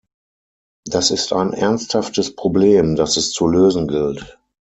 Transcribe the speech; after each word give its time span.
Das 0.87 1.11
ist 1.11 1.31
ein 1.31 1.53
ernsthaftes 1.53 2.35
Problem, 2.35 2.95
das 2.95 3.17
es 3.17 3.29
zu 3.29 3.45
lösen 3.47 3.87
gilt. 3.87 4.39